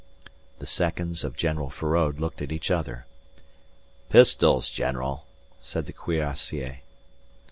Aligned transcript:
The 0.57 0.65
seconds 0.65 1.23
of 1.23 1.35
General 1.37 1.69
Feraud 1.69 2.19
looked 2.19 2.41
at 2.41 2.51
each 2.51 2.71
other. 2.71 3.05
"Pistols, 4.09 4.67
general," 4.67 5.27
said 5.59 5.85
the 5.85 5.93
cuirassier. 5.93 6.79